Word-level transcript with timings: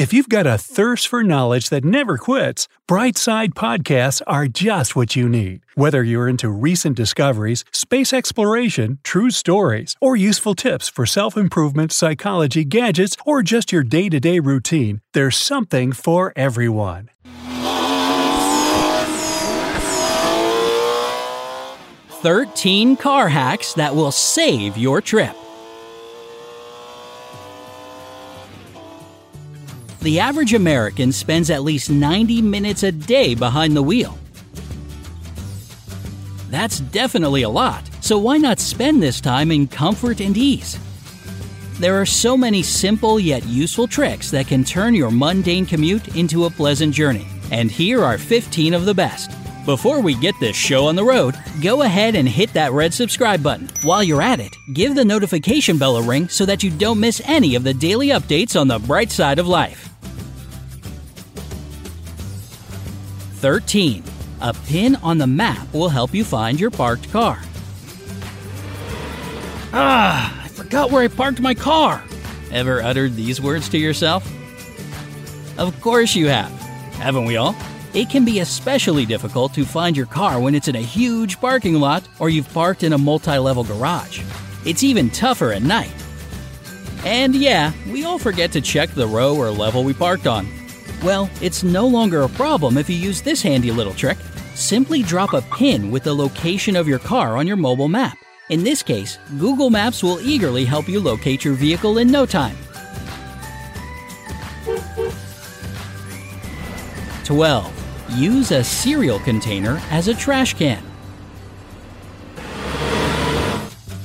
If 0.00 0.14
you've 0.14 0.30
got 0.30 0.46
a 0.46 0.56
thirst 0.56 1.08
for 1.08 1.22
knowledge 1.22 1.68
that 1.68 1.84
never 1.84 2.16
quits, 2.16 2.68
Brightside 2.88 3.50
Podcasts 3.52 4.22
are 4.26 4.48
just 4.48 4.96
what 4.96 5.14
you 5.14 5.28
need. 5.28 5.60
Whether 5.74 6.02
you're 6.02 6.26
into 6.26 6.48
recent 6.48 6.96
discoveries, 6.96 7.66
space 7.70 8.14
exploration, 8.14 8.98
true 9.02 9.30
stories, 9.30 9.96
or 10.00 10.16
useful 10.16 10.54
tips 10.54 10.88
for 10.88 11.04
self 11.04 11.36
improvement, 11.36 11.92
psychology, 11.92 12.64
gadgets, 12.64 13.14
or 13.26 13.42
just 13.42 13.72
your 13.72 13.82
day 13.82 14.08
to 14.08 14.18
day 14.18 14.40
routine, 14.40 15.02
there's 15.12 15.36
something 15.36 15.92
for 15.92 16.32
everyone. 16.34 17.10
Thirteen 22.22 22.96
car 22.96 23.28
hacks 23.28 23.74
that 23.74 23.94
will 23.94 24.12
save 24.12 24.78
your 24.78 25.02
trip. 25.02 25.36
The 30.02 30.18
average 30.18 30.54
American 30.54 31.12
spends 31.12 31.50
at 31.50 31.62
least 31.62 31.90
90 31.90 32.40
minutes 32.40 32.82
a 32.84 32.90
day 32.90 33.34
behind 33.34 33.76
the 33.76 33.82
wheel. 33.82 34.16
That's 36.48 36.80
definitely 36.80 37.42
a 37.42 37.50
lot, 37.50 37.84
so 38.00 38.18
why 38.18 38.38
not 38.38 38.60
spend 38.60 39.02
this 39.02 39.20
time 39.20 39.50
in 39.50 39.68
comfort 39.68 40.20
and 40.20 40.36
ease? 40.38 40.78
There 41.78 42.00
are 42.00 42.06
so 42.06 42.34
many 42.34 42.62
simple 42.62 43.20
yet 43.20 43.44
useful 43.46 43.86
tricks 43.86 44.30
that 44.30 44.46
can 44.46 44.64
turn 44.64 44.94
your 44.94 45.10
mundane 45.10 45.66
commute 45.66 46.16
into 46.16 46.46
a 46.46 46.50
pleasant 46.50 46.94
journey, 46.94 47.26
and 47.50 47.70
here 47.70 48.02
are 48.02 48.16
15 48.16 48.72
of 48.72 48.86
the 48.86 48.94
best. 48.94 49.30
Before 49.66 50.00
we 50.00 50.14
get 50.14 50.34
this 50.40 50.56
show 50.56 50.86
on 50.86 50.96
the 50.96 51.04
road, 51.04 51.34
go 51.60 51.82
ahead 51.82 52.14
and 52.14 52.26
hit 52.26 52.50
that 52.54 52.72
red 52.72 52.94
subscribe 52.94 53.42
button. 53.42 53.68
While 53.82 54.02
you're 54.02 54.22
at 54.22 54.40
it, 54.40 54.56
give 54.72 54.94
the 54.94 55.04
notification 55.04 55.76
bell 55.76 55.98
a 55.98 56.02
ring 56.02 56.30
so 56.30 56.46
that 56.46 56.62
you 56.62 56.70
don't 56.70 56.98
miss 56.98 57.20
any 57.26 57.54
of 57.56 57.62
the 57.62 57.74
daily 57.74 58.08
updates 58.08 58.58
on 58.58 58.68
the 58.68 58.78
bright 58.78 59.12
side 59.12 59.38
of 59.38 59.46
life. 59.46 59.90
13. 63.40 64.02
A 64.40 64.54
pin 64.66 64.96
on 64.96 65.18
the 65.18 65.26
map 65.26 65.70
will 65.74 65.90
help 65.90 66.14
you 66.14 66.24
find 66.24 66.58
your 66.58 66.70
parked 66.70 67.12
car. 67.12 67.38
Ah, 69.74 70.42
I 70.42 70.48
forgot 70.48 70.90
where 70.90 71.02
I 71.02 71.08
parked 71.08 71.40
my 71.40 71.52
car. 71.52 72.02
Ever 72.50 72.80
uttered 72.80 73.14
these 73.14 73.42
words 73.42 73.68
to 73.68 73.78
yourself? 73.78 74.26
Of 75.58 75.78
course 75.82 76.14
you 76.14 76.28
have. 76.28 76.50
Haven't 76.94 77.26
we 77.26 77.36
all? 77.36 77.54
It 77.92 78.08
can 78.08 78.24
be 78.24 78.38
especially 78.38 79.04
difficult 79.04 79.52
to 79.54 79.64
find 79.64 79.96
your 79.96 80.06
car 80.06 80.38
when 80.38 80.54
it's 80.54 80.68
in 80.68 80.76
a 80.76 80.80
huge 80.80 81.40
parking 81.40 81.74
lot 81.74 82.04
or 82.20 82.30
you've 82.30 82.52
parked 82.54 82.84
in 82.84 82.92
a 82.92 82.98
multi 82.98 83.36
level 83.36 83.64
garage. 83.64 84.22
It's 84.64 84.84
even 84.84 85.10
tougher 85.10 85.52
at 85.52 85.62
night. 85.62 85.92
And 87.04 87.34
yeah, 87.34 87.72
we 87.90 88.04
all 88.04 88.18
forget 88.18 88.52
to 88.52 88.60
check 88.60 88.90
the 88.90 89.08
row 89.08 89.36
or 89.36 89.50
level 89.50 89.82
we 89.82 89.92
parked 89.92 90.28
on. 90.28 90.46
Well, 91.02 91.28
it's 91.40 91.64
no 91.64 91.86
longer 91.86 92.22
a 92.22 92.28
problem 92.28 92.78
if 92.78 92.88
you 92.88 92.94
use 92.94 93.22
this 93.22 93.42
handy 93.42 93.72
little 93.72 93.94
trick. 93.94 94.18
Simply 94.54 95.02
drop 95.02 95.32
a 95.32 95.42
pin 95.42 95.90
with 95.90 96.04
the 96.04 96.14
location 96.14 96.76
of 96.76 96.86
your 96.86 96.98
car 97.00 97.36
on 97.36 97.46
your 97.46 97.56
mobile 97.56 97.88
map. 97.88 98.18
In 98.50 98.62
this 98.62 98.82
case, 98.82 99.18
Google 99.38 99.70
Maps 99.70 100.02
will 100.02 100.20
eagerly 100.20 100.64
help 100.64 100.88
you 100.88 101.00
locate 101.00 101.44
your 101.44 101.54
vehicle 101.54 101.98
in 101.98 102.08
no 102.08 102.26
time. 102.26 102.56
12. 107.24 107.79
Use 108.16 108.50
a 108.50 108.64
cereal 108.64 109.20
container 109.20 109.80
as 109.90 110.08
a 110.08 110.14
trash 110.14 110.54
can. 110.54 110.82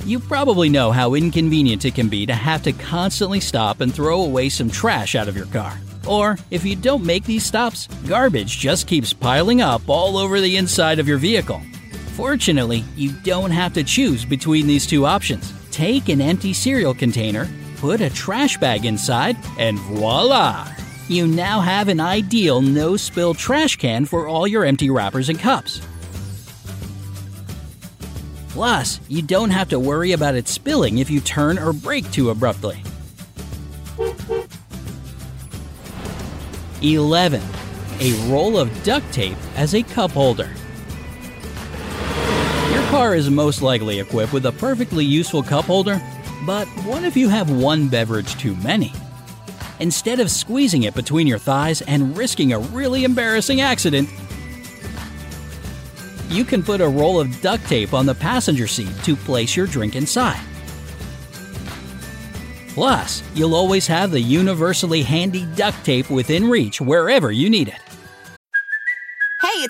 You 0.04 0.20
probably 0.20 0.68
know 0.68 0.92
how 0.92 1.14
inconvenient 1.14 1.84
it 1.84 1.96
can 1.96 2.08
be 2.08 2.24
to 2.26 2.32
have 2.32 2.62
to 2.62 2.72
constantly 2.72 3.40
stop 3.40 3.80
and 3.80 3.92
throw 3.92 4.22
away 4.22 4.48
some 4.48 4.70
trash 4.70 5.16
out 5.16 5.26
of 5.26 5.36
your 5.36 5.46
car. 5.46 5.76
Or, 6.06 6.38
if 6.52 6.64
you 6.64 6.76
don't 6.76 7.04
make 7.04 7.24
these 7.24 7.44
stops, 7.44 7.88
garbage 8.06 8.58
just 8.58 8.86
keeps 8.86 9.12
piling 9.12 9.60
up 9.60 9.82
all 9.88 10.16
over 10.16 10.40
the 10.40 10.56
inside 10.56 11.00
of 11.00 11.08
your 11.08 11.18
vehicle. 11.18 11.60
Fortunately, 12.14 12.84
you 12.94 13.10
don't 13.24 13.50
have 13.50 13.74
to 13.74 13.82
choose 13.82 14.24
between 14.24 14.68
these 14.68 14.86
two 14.86 15.04
options. 15.04 15.52
Take 15.72 16.08
an 16.08 16.20
empty 16.20 16.52
cereal 16.52 16.94
container, 16.94 17.48
put 17.78 18.00
a 18.00 18.08
trash 18.08 18.56
bag 18.58 18.86
inside, 18.86 19.36
and 19.58 19.76
voila! 19.80 20.72
You 21.08 21.28
now 21.28 21.60
have 21.60 21.86
an 21.86 22.00
ideal 22.00 22.60
no 22.60 22.96
spill 22.96 23.32
trash 23.32 23.76
can 23.76 24.06
for 24.06 24.26
all 24.26 24.46
your 24.46 24.64
empty 24.64 24.90
wrappers 24.90 25.28
and 25.28 25.38
cups. 25.38 25.80
Plus, 28.48 28.98
you 29.06 29.22
don't 29.22 29.50
have 29.50 29.68
to 29.68 29.78
worry 29.78 30.12
about 30.12 30.34
it 30.34 30.48
spilling 30.48 30.98
if 30.98 31.08
you 31.08 31.20
turn 31.20 31.58
or 31.58 31.72
brake 31.72 32.10
too 32.10 32.30
abruptly. 32.30 32.82
11. 36.82 37.42
A 38.00 38.12
roll 38.28 38.58
of 38.58 38.82
duct 38.82 39.10
tape 39.12 39.38
as 39.54 39.74
a 39.74 39.82
cup 39.84 40.10
holder. 40.10 40.50
Your 42.72 42.82
car 42.88 43.14
is 43.14 43.30
most 43.30 43.62
likely 43.62 44.00
equipped 44.00 44.32
with 44.32 44.46
a 44.46 44.52
perfectly 44.52 45.04
useful 45.04 45.42
cup 45.42 45.66
holder, 45.66 46.02
but 46.44 46.66
what 46.84 47.04
if 47.04 47.16
you 47.16 47.28
have 47.28 47.48
one 47.48 47.88
beverage 47.88 48.36
too 48.38 48.56
many? 48.56 48.92
Instead 49.78 50.20
of 50.20 50.30
squeezing 50.30 50.84
it 50.84 50.94
between 50.94 51.26
your 51.26 51.38
thighs 51.38 51.82
and 51.82 52.16
risking 52.16 52.52
a 52.52 52.58
really 52.58 53.04
embarrassing 53.04 53.60
accident, 53.60 54.08
you 56.28 56.44
can 56.44 56.62
put 56.62 56.80
a 56.80 56.88
roll 56.88 57.20
of 57.20 57.40
duct 57.40 57.64
tape 57.66 57.92
on 57.92 58.06
the 58.06 58.14
passenger 58.14 58.66
seat 58.66 58.92
to 59.04 59.14
place 59.14 59.54
your 59.54 59.66
drink 59.66 59.94
inside. 59.94 60.40
Plus, 62.68 63.22
you'll 63.34 63.54
always 63.54 63.86
have 63.86 64.10
the 64.10 64.20
universally 64.20 65.02
handy 65.02 65.46
duct 65.54 65.82
tape 65.84 66.10
within 66.10 66.48
reach 66.48 66.80
wherever 66.80 67.30
you 67.30 67.48
need 67.48 67.68
it. 67.68 67.85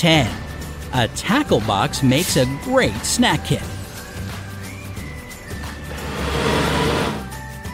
10. 0.00 0.34
A 0.94 1.08
tackle 1.08 1.60
box 1.60 2.02
makes 2.02 2.38
a 2.38 2.46
great 2.64 2.96
snack 3.02 3.44
kit. 3.44 3.60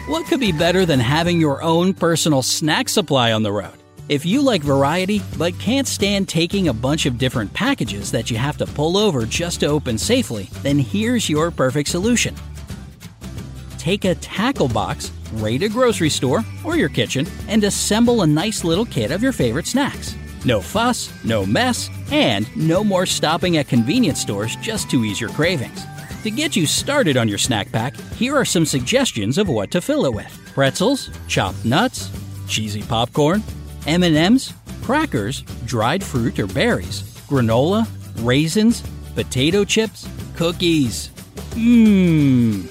What 0.09 0.25
could 0.25 0.41
be 0.41 0.51
better 0.51 0.85
than 0.85 0.99
having 0.99 1.39
your 1.39 1.63
own 1.63 1.93
personal 1.93 2.41
snack 2.41 2.89
supply 2.89 3.31
on 3.31 3.43
the 3.43 3.53
road? 3.53 3.71
If 4.09 4.25
you 4.25 4.41
like 4.41 4.61
variety 4.61 5.21
but 5.37 5.57
can't 5.57 5.87
stand 5.87 6.27
taking 6.27 6.67
a 6.67 6.73
bunch 6.73 7.05
of 7.05 7.17
different 7.17 7.53
packages 7.53 8.11
that 8.11 8.29
you 8.29 8.35
have 8.35 8.57
to 8.57 8.65
pull 8.65 8.97
over 8.97 9.25
just 9.25 9.61
to 9.61 9.67
open 9.67 9.97
safely, 9.97 10.49
then 10.63 10.79
here's 10.79 11.29
your 11.29 11.49
perfect 11.49 11.87
solution. 11.87 12.35
Take 13.77 14.03
a 14.03 14.15
tackle 14.15 14.67
box, 14.67 15.13
raid 15.35 15.63
a 15.63 15.69
grocery 15.69 16.09
store 16.09 16.43
or 16.65 16.75
your 16.75 16.89
kitchen, 16.89 17.25
and 17.47 17.63
assemble 17.63 18.23
a 18.23 18.27
nice 18.27 18.65
little 18.65 18.85
kit 18.85 19.11
of 19.11 19.23
your 19.23 19.31
favorite 19.31 19.65
snacks. 19.65 20.13
No 20.47 20.61
fuss, 20.61 21.11
no 21.25 21.45
mess, 21.45 21.89
and 22.09 22.47
no 22.55 22.81
more 22.81 23.05
stopping 23.05 23.57
at 23.57 23.67
convenience 23.67 24.21
stores 24.21 24.55
just 24.61 24.89
to 24.89 25.03
ease 25.03 25.19
your 25.19 25.29
cravings. 25.31 25.83
To 26.23 26.31
get 26.31 26.55
you 26.55 26.65
started 26.65 27.17
on 27.17 27.27
your 27.27 27.37
snack 27.37 27.69
pack, 27.69 27.97
here 28.15 28.33
are 28.33 28.45
some 28.45 28.65
suggestions 28.65 29.37
of 29.37 29.49
what 29.49 29.71
to 29.71 29.81
fill 29.81 30.05
it 30.05 30.13
with. 30.13 30.33
Pretzels, 30.53 31.09
chopped 31.27 31.65
nuts, 31.65 32.09
cheesy 32.47 32.81
popcorn, 32.81 33.43
M&Ms, 33.87 34.53
crackers, 34.83 35.41
dried 35.65 36.01
fruit 36.01 36.39
or 36.39 36.47
berries, 36.47 37.01
granola, 37.27 37.85
raisins, 38.19 38.81
potato 39.15 39.65
chips, 39.65 40.07
cookies. 40.37 41.09
Mmm. 41.55 42.63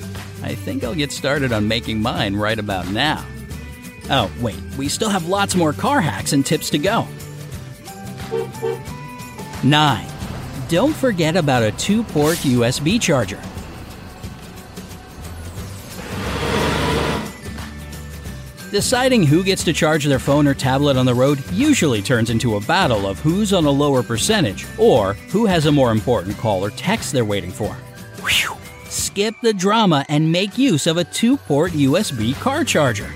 I 0.43 0.55
think 0.55 0.83
I'll 0.83 0.95
get 0.95 1.13
started 1.13 1.53
on 1.53 1.69
making 1.69 2.01
mine 2.01 2.37
right 2.37 2.59
about 2.59 2.89
now. 2.89 3.23
Oh, 4.09 4.33
wait, 4.41 4.57
we 4.79 4.89
still 4.89 5.11
have 5.11 5.29
lots 5.29 5.55
more 5.55 5.75
car 5.75 6.01
hacks 6.01 6.33
and 6.33 6.47
tips 6.47 6.71
to 6.71 6.79
go. 6.79 7.07
9. 9.65 10.07
Don't 10.69 10.95
forget 10.95 11.37
about 11.37 11.63
a 11.63 11.73
two 11.73 12.03
port 12.05 12.39
USB 12.39 13.01
charger. 13.01 13.41
Deciding 18.71 19.23
who 19.23 19.45
gets 19.45 19.63
to 19.65 19.73
charge 19.73 20.05
their 20.05 20.19
phone 20.19 20.47
or 20.47 20.53
tablet 20.53 20.97
on 20.97 21.07
the 21.07 21.15
road 21.15 21.43
usually 21.53 22.03
turns 22.03 22.31
into 22.31 22.57
a 22.57 22.61
battle 22.61 23.07
of 23.07 23.19
who's 23.21 23.53
on 23.53 23.65
a 23.65 23.71
lower 23.71 24.03
percentage 24.03 24.67
or 24.77 25.15
who 25.31 25.47
has 25.47 25.67
a 25.67 25.73
more 25.73 25.93
important 25.93 26.37
call 26.37 26.65
or 26.65 26.71
text 26.71 27.13
they're 27.13 27.25
waiting 27.25 27.53
for. 27.53 27.73
Whew. 28.23 28.57
Skip 28.89 29.35
the 29.41 29.55
drama 29.55 30.05
and 30.09 30.31
make 30.31 30.59
use 30.59 30.87
of 30.87 30.97
a 30.97 31.05
two 31.05 31.37
port 31.37 31.73
USB 31.73 32.35
car 32.41 32.65
charger. 32.65 33.11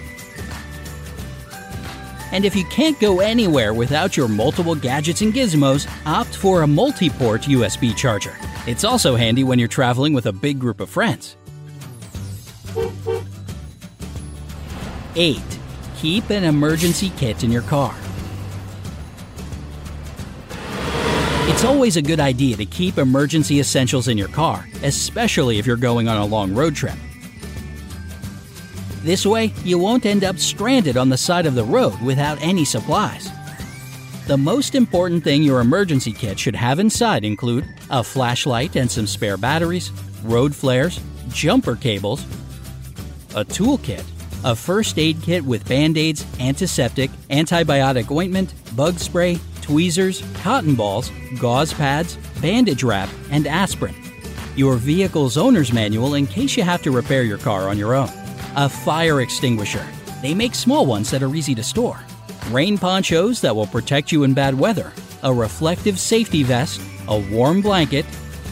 And 2.32 2.44
if 2.44 2.54
you 2.54 2.64
can't 2.66 2.98
go 3.00 3.20
anywhere 3.20 3.74
without 3.74 4.16
your 4.16 4.28
multiple 4.28 4.74
gadgets 4.74 5.20
and 5.22 5.32
gizmos, 5.32 5.90
opt 6.06 6.36
for 6.36 6.62
a 6.62 6.66
multi 6.66 7.10
port 7.10 7.42
USB 7.42 7.96
charger. 7.96 8.36
It's 8.66 8.84
also 8.84 9.16
handy 9.16 9.44
when 9.44 9.58
you're 9.58 9.68
traveling 9.68 10.12
with 10.12 10.26
a 10.26 10.32
big 10.32 10.58
group 10.58 10.80
of 10.80 10.90
friends. 10.90 11.36
8. 15.16 15.40
Keep 15.96 16.30
an 16.30 16.44
emergency 16.44 17.12
kit 17.16 17.42
in 17.42 17.50
your 17.50 17.62
car. 17.62 17.94
It's 21.50 21.64
always 21.64 21.96
a 21.96 22.02
good 22.02 22.20
idea 22.20 22.56
to 22.56 22.64
keep 22.64 22.96
emergency 22.96 23.58
essentials 23.58 24.06
in 24.08 24.16
your 24.16 24.28
car, 24.28 24.66
especially 24.84 25.58
if 25.58 25.66
you're 25.66 25.76
going 25.76 26.08
on 26.08 26.16
a 26.16 26.24
long 26.24 26.54
road 26.54 26.76
trip. 26.76 26.94
This 29.02 29.24
way, 29.24 29.52
you 29.64 29.78
won't 29.78 30.04
end 30.04 30.24
up 30.24 30.38
stranded 30.38 30.96
on 30.96 31.08
the 31.08 31.16
side 31.16 31.46
of 31.46 31.54
the 31.54 31.64
road 31.64 32.00
without 32.02 32.40
any 32.42 32.64
supplies. 32.64 33.30
The 34.26 34.36
most 34.36 34.74
important 34.74 35.24
thing 35.24 35.42
your 35.42 35.60
emergency 35.60 36.12
kit 36.12 36.38
should 36.38 36.54
have 36.54 36.78
inside 36.78 37.24
include 37.24 37.66
a 37.88 38.04
flashlight 38.04 38.76
and 38.76 38.90
some 38.90 39.06
spare 39.06 39.36
batteries, 39.36 39.90
road 40.22 40.54
flares, 40.54 41.00
jumper 41.30 41.76
cables, 41.76 42.24
a 43.34 43.44
toolkit, 43.44 44.04
a 44.44 44.54
first 44.54 44.98
aid 44.98 45.20
kit 45.22 45.44
with 45.44 45.66
band 45.66 45.96
aids, 45.96 46.26
antiseptic, 46.38 47.10
antibiotic 47.30 48.10
ointment, 48.10 48.54
bug 48.76 48.98
spray, 48.98 49.38
tweezers, 49.62 50.22
cotton 50.42 50.74
balls, 50.74 51.10
gauze 51.38 51.72
pads, 51.72 52.16
bandage 52.40 52.82
wrap, 52.82 53.08
and 53.30 53.46
aspirin. 53.46 53.94
Your 54.56 54.76
vehicle's 54.76 55.36
owner's 55.36 55.72
manual 55.72 56.14
in 56.14 56.26
case 56.26 56.56
you 56.56 56.62
have 56.64 56.82
to 56.82 56.90
repair 56.90 57.22
your 57.22 57.38
car 57.38 57.68
on 57.68 57.78
your 57.78 57.94
own. 57.94 58.10
A 58.56 58.68
fire 58.68 59.20
extinguisher. 59.20 59.86
They 60.22 60.34
make 60.34 60.56
small 60.56 60.84
ones 60.84 61.08
that 61.12 61.22
are 61.22 61.34
easy 61.36 61.54
to 61.54 61.62
store. 61.62 62.00
Rain 62.50 62.76
ponchos 62.76 63.40
that 63.42 63.54
will 63.54 63.68
protect 63.68 64.10
you 64.10 64.24
in 64.24 64.34
bad 64.34 64.58
weather. 64.58 64.92
A 65.22 65.32
reflective 65.32 66.00
safety 66.00 66.42
vest. 66.42 66.80
A 67.06 67.16
warm 67.16 67.60
blanket. 67.60 68.04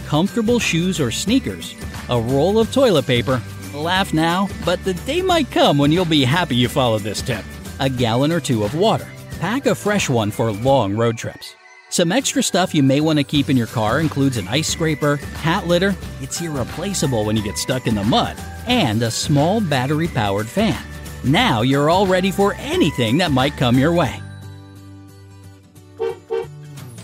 Comfortable 0.07 0.61
shoes 0.61 1.01
or 1.01 1.11
sneakers. 1.11 1.75
A 2.11 2.21
roll 2.21 2.61
of 2.61 2.73
toilet 2.73 3.07
paper. 3.07 3.43
Laugh 3.75 4.15
now, 4.15 4.49
but 4.65 4.83
the 4.85 4.95
day 4.95 5.21
might 5.21 5.51
come 5.51 5.79
when 5.79 5.91
you'll 5.91 6.05
be 6.05 6.23
happy 6.23 6.55
you 6.55 6.69
followed 6.69 7.03
this 7.03 7.21
tip. 7.21 7.45
A 7.81 7.91
gallon 7.91 8.31
or 8.31 8.41
two 8.41 8.63
of 8.63 8.77
water. 8.77 9.09
Pack 9.41 9.67
a 9.67 9.75
fresh 9.75 10.09
one 10.09 10.31
for 10.31 10.53
long 10.53 10.95
road 10.95 11.19
trips. 11.19 11.57
Some 11.91 12.13
extra 12.13 12.43
stuff 12.43 12.75
you 12.75 12.83
may 12.83 13.01
want 13.01 13.19
to 13.19 13.25
keep 13.25 13.49
in 13.49 13.57
your 13.57 13.67
car 13.67 14.01
includes 14.01 14.37
an 14.37 14.47
ice 14.47 14.69
scraper, 14.69 15.17
cat 15.37 15.67
litter, 15.67 15.97
it's 16.21 16.39
irreplaceable 16.39 17.25
when 17.25 17.35
you 17.35 17.43
get 17.43 17.57
stuck 17.57 17.87
in 17.87 17.95
the 17.95 18.05
mud, 18.05 18.37
and 18.67 19.03
a 19.03 19.11
small 19.11 19.63
battery 19.63 20.07
powered 20.07 20.47
fan. 20.47 20.83
Now 21.25 21.63
you're 21.63 21.89
all 21.89 22.07
ready 22.07 22.31
for 22.31 22.55
anything 22.59 23.17
that 23.19 23.31
might 23.31 23.57
come 23.57 23.79
your 23.79 23.95
way. 23.95 24.21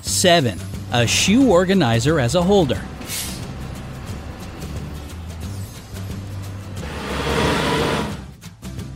7. 0.03 0.59
A 0.93 1.07
shoe 1.07 1.51
organizer 1.51 2.21
as 2.21 2.35
a 2.35 2.43
holder. 2.43 2.83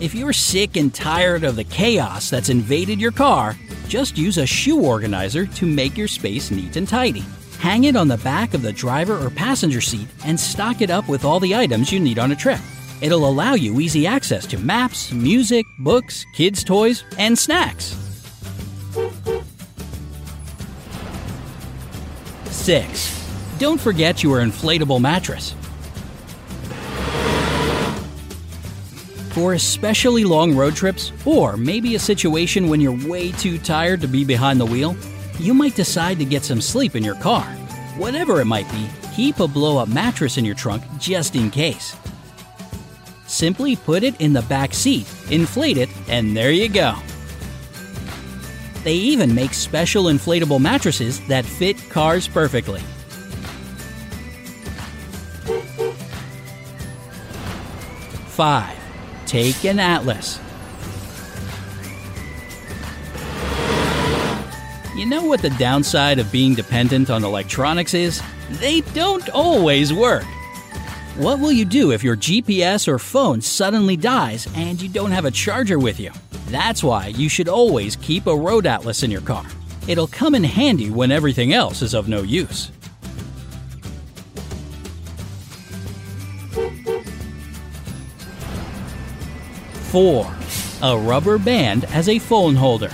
If 0.00 0.14
you're 0.14 0.34
sick 0.34 0.76
and 0.76 0.94
tired 0.94 1.44
of 1.44 1.56
the 1.56 1.64
chaos 1.64 2.30
that's 2.30 2.50
invaded 2.50 3.00
your 3.00 3.10
car, 3.10 3.56
just 3.88 4.18
use 4.18 4.38
a 4.38 4.46
shoe 4.46 4.80
organizer 4.80 5.46
to 5.46 5.66
make 5.66 5.96
your 5.96 6.08
space 6.08 6.50
neat 6.50 6.76
and 6.76 6.86
tidy. 6.86 7.24
Hang 7.58 7.84
it 7.84 7.96
on 7.96 8.06
the 8.06 8.18
back 8.18 8.54
of 8.54 8.62
the 8.62 8.72
driver 8.72 9.18
or 9.18 9.30
passenger 9.30 9.80
seat 9.80 10.06
and 10.24 10.38
stock 10.38 10.80
it 10.80 10.90
up 10.90 11.08
with 11.08 11.24
all 11.24 11.40
the 11.40 11.56
items 11.56 11.90
you 11.90 11.98
need 11.98 12.18
on 12.18 12.30
a 12.30 12.36
trip. 12.36 12.60
It'll 13.00 13.28
allow 13.28 13.54
you 13.54 13.80
easy 13.80 14.06
access 14.06 14.46
to 14.48 14.58
maps, 14.58 15.12
music, 15.12 15.66
books, 15.78 16.24
kids' 16.34 16.62
toys, 16.62 17.04
and 17.18 17.38
snacks. 17.38 17.96
6. 22.50 23.56
Don't 23.58 23.80
forget 23.80 24.22
your 24.22 24.38
inflatable 24.40 25.00
mattress. 25.00 25.54
For 29.38 29.52
especially 29.52 30.24
long 30.24 30.56
road 30.56 30.74
trips, 30.74 31.12
or 31.24 31.56
maybe 31.56 31.94
a 31.94 32.00
situation 32.00 32.68
when 32.68 32.80
you're 32.80 33.08
way 33.08 33.30
too 33.30 33.56
tired 33.56 34.00
to 34.00 34.08
be 34.08 34.24
behind 34.24 34.58
the 34.58 34.66
wheel, 34.66 34.96
you 35.38 35.54
might 35.54 35.76
decide 35.76 36.18
to 36.18 36.24
get 36.24 36.42
some 36.42 36.60
sleep 36.60 36.96
in 36.96 37.04
your 37.04 37.14
car. 37.14 37.44
Whatever 37.96 38.40
it 38.40 38.46
might 38.46 38.68
be, 38.72 38.88
keep 39.14 39.38
a 39.38 39.46
blow 39.46 39.78
up 39.78 39.88
mattress 39.88 40.38
in 40.38 40.44
your 40.44 40.56
trunk 40.56 40.82
just 40.98 41.36
in 41.36 41.52
case. 41.52 41.94
Simply 43.28 43.76
put 43.76 44.02
it 44.02 44.20
in 44.20 44.32
the 44.32 44.42
back 44.42 44.74
seat, 44.74 45.06
inflate 45.30 45.76
it, 45.76 45.88
and 46.08 46.36
there 46.36 46.50
you 46.50 46.68
go. 46.68 46.96
They 48.82 48.94
even 48.94 49.36
make 49.36 49.54
special 49.54 50.06
inflatable 50.06 50.60
mattresses 50.60 51.20
that 51.28 51.44
fit 51.44 51.76
cars 51.90 52.26
perfectly. 52.26 52.80
Five. 58.30 58.77
Take 59.28 59.66
an 59.66 59.78
atlas. 59.78 60.40
You 64.96 65.04
know 65.04 65.26
what 65.26 65.42
the 65.42 65.54
downside 65.58 66.18
of 66.18 66.32
being 66.32 66.54
dependent 66.54 67.10
on 67.10 67.22
electronics 67.22 67.92
is? 67.92 68.22
They 68.52 68.80
don't 68.94 69.28
always 69.28 69.92
work. 69.92 70.24
What 71.16 71.40
will 71.40 71.52
you 71.52 71.66
do 71.66 71.92
if 71.92 72.02
your 72.02 72.16
GPS 72.16 72.88
or 72.88 72.98
phone 72.98 73.42
suddenly 73.42 73.98
dies 73.98 74.48
and 74.54 74.80
you 74.80 74.88
don't 74.88 75.10
have 75.10 75.26
a 75.26 75.30
charger 75.30 75.78
with 75.78 76.00
you? 76.00 76.10
That's 76.46 76.82
why 76.82 77.08
you 77.08 77.28
should 77.28 77.48
always 77.48 77.96
keep 77.96 78.26
a 78.26 78.34
road 78.34 78.66
atlas 78.66 79.02
in 79.02 79.10
your 79.10 79.20
car. 79.20 79.44
It'll 79.86 80.06
come 80.06 80.34
in 80.34 80.42
handy 80.42 80.88
when 80.88 81.12
everything 81.12 81.52
else 81.52 81.82
is 81.82 81.92
of 81.92 82.08
no 82.08 82.22
use. 82.22 82.70
Four, 89.90 90.30
a 90.82 90.98
rubber 90.98 91.38
band 91.38 91.86
as 91.86 92.10
a 92.10 92.18
phone 92.18 92.54
holder. 92.54 92.90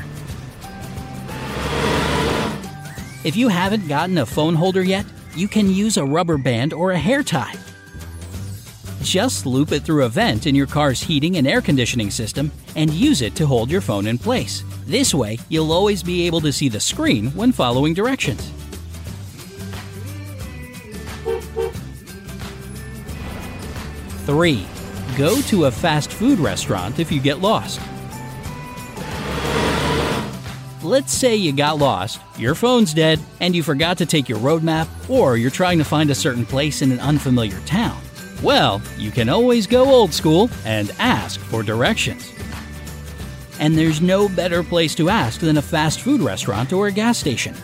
If 3.24 3.34
you 3.34 3.48
haven't 3.48 3.88
gotten 3.88 4.18
a 4.18 4.24
phone 4.24 4.54
holder 4.54 4.84
yet, 4.84 5.04
you 5.34 5.48
can 5.48 5.68
use 5.68 5.96
a 5.96 6.04
rubber 6.04 6.38
band 6.38 6.72
or 6.72 6.92
a 6.92 6.98
hair 6.98 7.24
tie. 7.24 7.54
Just 9.02 9.44
loop 9.44 9.72
it 9.72 9.82
through 9.82 10.04
a 10.04 10.08
vent 10.08 10.46
in 10.46 10.54
your 10.54 10.68
car's 10.68 11.02
heating 11.02 11.36
and 11.36 11.48
air 11.48 11.60
conditioning 11.60 12.12
system 12.12 12.52
and 12.76 12.92
use 12.92 13.22
it 13.22 13.34
to 13.34 13.46
hold 13.46 13.72
your 13.72 13.80
phone 13.80 14.06
in 14.06 14.16
place. 14.16 14.62
This 14.86 15.12
way, 15.12 15.40
you'll 15.48 15.72
always 15.72 16.00
be 16.00 16.26
able 16.28 16.40
to 16.42 16.52
see 16.52 16.68
the 16.68 16.78
screen 16.78 17.32
when 17.32 17.50
following 17.50 17.92
directions. 17.92 18.52
Three, 24.26 24.64
go 25.16 25.40
to 25.42 25.66
a 25.66 25.70
fast 25.70 26.12
food 26.12 26.38
restaurant 26.38 26.98
if 26.98 27.10
you 27.12 27.20
get 27.20 27.40
lost. 27.40 27.80
Let's 30.82 31.14
say 31.14 31.34
you 31.34 31.52
got 31.52 31.78
lost, 31.78 32.20
your 32.36 32.54
phone's 32.54 32.92
dead, 32.92 33.18
and 33.40 33.56
you 33.56 33.62
forgot 33.62 33.96
to 33.98 34.06
take 34.06 34.28
your 34.28 34.38
road 34.38 34.62
map, 34.62 34.86
or 35.08 35.38
you're 35.38 35.50
trying 35.50 35.78
to 35.78 35.84
find 35.84 36.10
a 36.10 36.14
certain 36.14 36.44
place 36.44 36.82
in 36.82 36.92
an 36.92 37.00
unfamiliar 37.00 37.58
town. 37.60 37.98
Well, 38.42 38.82
you 38.98 39.10
can 39.10 39.30
always 39.30 39.66
go 39.66 39.86
old 39.86 40.12
school 40.12 40.50
and 40.66 40.90
ask 40.98 41.40
for 41.40 41.62
directions. 41.62 42.30
And 43.60 43.78
there's 43.78 44.02
no 44.02 44.28
better 44.28 44.62
place 44.62 44.94
to 44.96 45.08
ask 45.08 45.40
than 45.40 45.56
a 45.56 45.62
fast 45.62 46.00
food 46.00 46.20
restaurant 46.20 46.72
or 46.72 46.88
a 46.88 46.92
gas 46.92 47.16
station. 47.18 47.54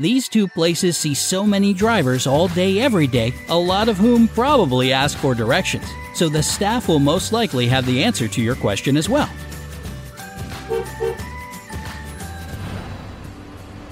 These 0.00 0.30
two 0.30 0.48
places 0.48 0.96
see 0.96 1.12
so 1.12 1.44
many 1.44 1.74
drivers 1.74 2.26
all 2.26 2.48
day, 2.48 2.80
every 2.80 3.06
day, 3.06 3.34
a 3.50 3.58
lot 3.58 3.86
of 3.86 3.98
whom 3.98 4.28
probably 4.28 4.94
ask 4.94 5.18
for 5.18 5.34
directions, 5.34 5.84
so 6.14 6.30
the 6.30 6.42
staff 6.42 6.88
will 6.88 6.98
most 6.98 7.34
likely 7.34 7.66
have 7.66 7.84
the 7.84 8.02
answer 8.02 8.26
to 8.26 8.40
your 8.40 8.54
question 8.54 8.96
as 8.96 9.10
well. 9.10 9.28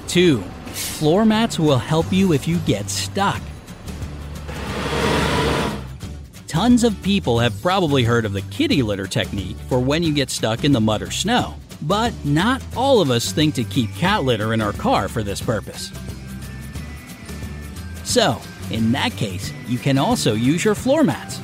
2. 0.07 0.41
Floor 0.41 1.27
mats 1.27 1.59
will 1.59 1.77
help 1.77 2.11
you 2.11 2.33
if 2.33 2.49
you 2.49 2.57
get 2.61 2.89
stuck. 2.89 3.43
Tons 6.47 6.85
of 6.85 7.03
people 7.03 7.39
have 7.39 7.61
probably 7.61 8.03
heard 8.03 8.25
of 8.25 8.33
the 8.33 8.41
kitty 8.51 8.83
litter 8.83 9.07
technique 9.07 9.59
for 9.69 9.79
when 9.79 10.03
you 10.03 10.15
get 10.15 10.31
stuck 10.31 10.65
in 10.65 10.73
the 10.73 10.81
mud 10.81 11.03
or 11.03 11.11
snow, 11.11 11.55
but 11.83 12.13
not 12.25 12.63
all 12.77 13.01
of 13.01 13.11
us 13.11 13.33
think 13.33 13.55
to 13.55 13.65
keep 13.65 13.95
cat 13.95 14.25
litter 14.25 14.53
in 14.53 14.61
our 14.61 14.73
car 14.73 15.09
for 15.09 15.23
this 15.23 15.41
purpose. 15.41 15.93
So, 18.05 18.41
in 18.71 18.93
that 18.93 19.13
case, 19.13 19.53
you 19.67 19.79
can 19.79 19.99
also 19.99 20.35
use 20.35 20.65
your 20.65 20.75
floor 20.75 21.05
mats. 21.05 21.41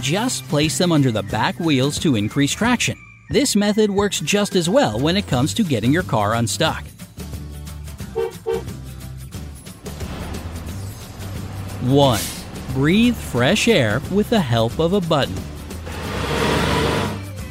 Just 0.00 0.46
place 0.48 0.78
them 0.78 0.92
under 0.92 1.10
the 1.10 1.22
back 1.24 1.58
wheels 1.58 1.98
to 2.00 2.16
increase 2.16 2.52
traction. 2.52 2.98
This 3.30 3.56
method 3.56 3.90
works 3.90 4.20
just 4.20 4.56
as 4.56 4.68
well 4.68 4.98
when 4.98 5.16
it 5.16 5.26
comes 5.26 5.52
to 5.54 5.62
getting 5.62 5.92
your 5.92 6.02
car 6.02 6.34
unstuck. 6.34 6.84
1. 11.82 12.20
Breathe 12.74 13.16
fresh 13.16 13.68
air 13.68 14.00
with 14.10 14.30
the 14.30 14.40
help 14.40 14.78
of 14.78 14.92
a 14.92 15.00
button. 15.00 15.36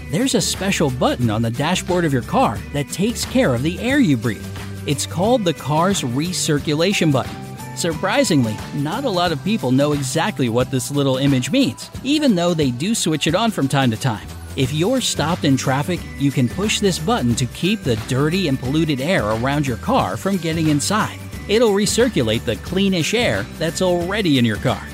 There's 0.09 0.35
a 0.35 0.41
special 0.41 0.89
button 0.89 1.29
on 1.29 1.41
the 1.41 1.51
dashboard 1.51 2.05
of 2.05 2.13
your 2.13 2.21
car 2.21 2.57
that 2.71 2.87
takes 2.87 3.25
care 3.25 3.53
of 3.53 3.61
the 3.61 3.77
air 3.79 3.99
you 3.99 4.15
breathe. 4.15 4.45
It's 4.87 5.05
called 5.05 5.43
the 5.43 5.53
car's 5.53 6.01
recirculation 6.01 7.11
button. 7.11 7.35
Surprisingly, 7.75 8.55
not 8.75 9.03
a 9.03 9.09
lot 9.09 9.33
of 9.33 9.43
people 9.43 9.69
know 9.69 9.91
exactly 9.91 10.47
what 10.47 10.71
this 10.71 10.91
little 10.91 11.17
image 11.17 11.51
means, 11.51 11.91
even 12.05 12.35
though 12.35 12.53
they 12.53 12.71
do 12.71 12.95
switch 12.95 13.27
it 13.27 13.35
on 13.35 13.51
from 13.51 13.67
time 13.67 13.91
to 13.91 13.97
time. 13.97 14.25
If 14.55 14.71
you're 14.71 15.01
stopped 15.01 15.43
in 15.43 15.57
traffic, 15.57 15.99
you 16.17 16.31
can 16.31 16.47
push 16.47 16.79
this 16.79 16.97
button 16.97 17.35
to 17.35 17.45
keep 17.47 17.83
the 17.83 17.97
dirty 18.07 18.47
and 18.47 18.57
polluted 18.57 19.01
air 19.01 19.25
around 19.25 19.67
your 19.67 19.77
car 19.77 20.15
from 20.15 20.37
getting 20.37 20.69
inside. 20.69 21.19
It'll 21.49 21.71
recirculate 21.71 22.45
the 22.45 22.55
cleanish 22.55 23.13
air 23.13 23.43
that's 23.59 23.81
already 23.81 24.37
in 24.37 24.45
your 24.45 24.57
car. 24.57 24.87